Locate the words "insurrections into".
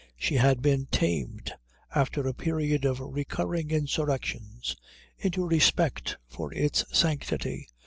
3.69-5.45